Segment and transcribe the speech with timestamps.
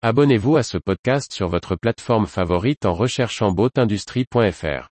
[0.00, 4.88] Abonnez-vous à ce podcast sur votre plateforme favorite en recherchant boatindustrie.fr.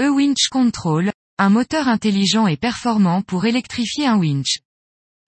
[0.00, 4.60] E-Winch Control, un moteur intelligent et performant pour électrifier un winch.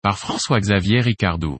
[0.00, 1.58] Par François-Xavier Ricardou.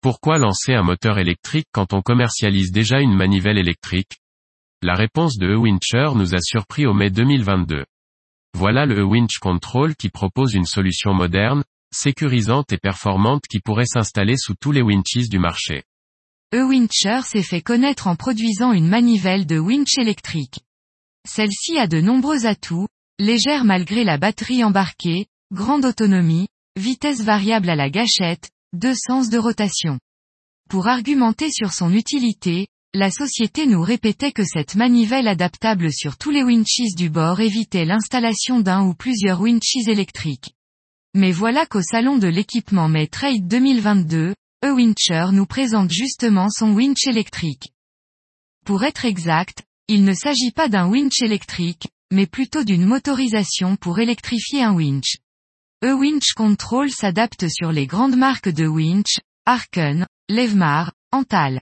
[0.00, 4.20] Pourquoi lancer un moteur électrique quand on commercialise déjà une manivelle électrique?
[4.82, 7.84] La réponse de E-Wincher nous a surpris au mai 2022.
[8.56, 14.38] Voilà le E-Winch Control qui propose une solution moderne, sécurisante et performante qui pourrait s'installer
[14.38, 15.82] sous tous les winches du marché.
[16.54, 20.60] E-Wincher s'est fait connaître en produisant une manivelle de winch électrique.
[21.28, 22.88] Celle-ci a de nombreux atouts,
[23.18, 29.36] légère malgré la batterie embarquée, grande autonomie, vitesse variable à la gâchette, deux sens de
[29.36, 30.00] rotation.
[30.70, 36.30] Pour argumenter sur son utilité, la société nous répétait que cette manivelle adaptable sur tous
[36.30, 40.54] les winches du bord évitait l'installation d'un ou plusieurs winches électriques.
[41.14, 47.06] Mais voilà qu'au salon de l'équipement May Trade 2022, E-Wincher nous présente justement son winch
[47.06, 47.72] électrique.
[48.66, 54.00] Pour être exact, il ne s'agit pas d'un winch électrique, mais plutôt d'une motorisation pour
[54.00, 55.18] électrifier un winch.
[55.84, 61.60] E-Winch Control s'adapte sur les grandes marques de winch, Arken, Levmar, Antal.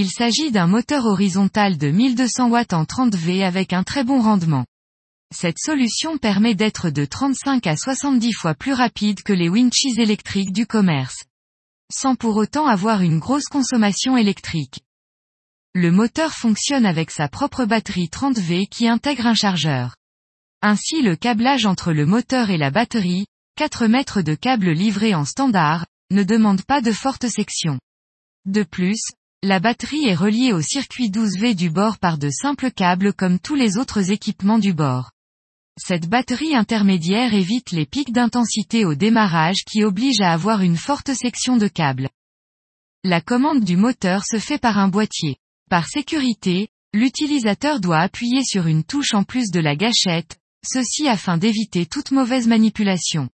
[0.00, 4.22] Il s'agit d'un moteur horizontal de 1200 watts en 30 V avec un très bon
[4.22, 4.64] rendement.
[5.34, 10.52] Cette solution permet d'être de 35 à 70 fois plus rapide que les winches électriques
[10.52, 11.24] du commerce.
[11.92, 14.82] Sans pour autant avoir une grosse consommation électrique.
[15.74, 19.96] Le moteur fonctionne avec sa propre batterie 30 V qui intègre un chargeur.
[20.62, 23.26] Ainsi le câblage entre le moteur et la batterie,
[23.56, 27.80] 4 mètres de câble livré en standard, ne demande pas de forte section.
[28.44, 29.02] De plus,
[29.44, 33.54] la batterie est reliée au circuit 12V du bord par de simples câbles comme tous
[33.54, 35.12] les autres équipements du bord.
[35.80, 41.14] Cette batterie intermédiaire évite les pics d'intensité au démarrage qui obligent à avoir une forte
[41.14, 42.08] section de câble.
[43.04, 45.36] La commande du moteur se fait par un boîtier.
[45.70, 51.38] Par sécurité, l'utilisateur doit appuyer sur une touche en plus de la gâchette, ceci afin
[51.38, 53.28] d'éviter toute mauvaise manipulation.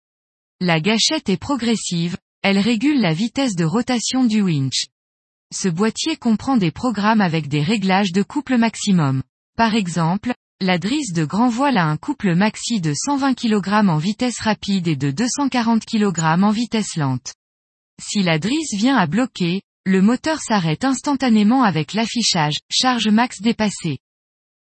[0.60, 4.88] La gâchette est progressive, elle régule la vitesse de rotation du winch.
[5.56, 9.22] Ce boîtier comprend des programmes avec des réglages de couple maximum.
[9.56, 13.98] Par exemple, la drisse de grand voile a un couple maxi de 120 kg en
[13.98, 17.36] vitesse rapide et de 240 kg en vitesse lente.
[18.02, 24.00] Si la drisse vient à bloquer, le moteur s'arrête instantanément avec l'affichage charge max dépassée.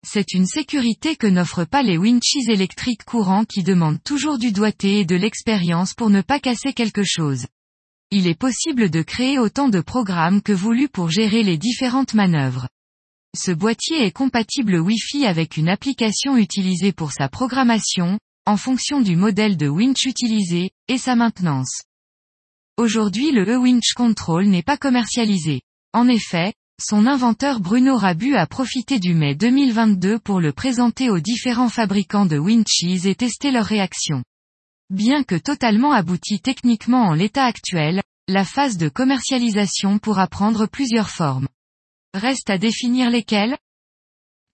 [0.05, 4.99] C'est une sécurité que n'offrent pas les winches électriques courants qui demandent toujours du doigté
[4.99, 7.47] et de l'expérience pour ne pas casser quelque chose.
[8.15, 12.67] Il est possible de créer autant de programmes que voulu pour gérer les différentes manœuvres.
[13.35, 19.15] Ce boîtier est compatible Wi-Fi avec une application utilisée pour sa programmation, en fonction du
[19.15, 21.81] modèle de winch utilisé, et sa maintenance.
[22.77, 25.61] Aujourd'hui le E-Winch Control n'est pas commercialisé.
[25.91, 31.19] En effet, son inventeur Bruno Rabu a profité du mai 2022 pour le présenter aux
[31.19, 34.23] différents fabricants de winches et tester leur réaction.
[34.93, 41.09] Bien que totalement abouti techniquement en l'état actuel, la phase de commercialisation pourra prendre plusieurs
[41.09, 41.47] formes.
[42.13, 43.57] Reste à définir lesquelles?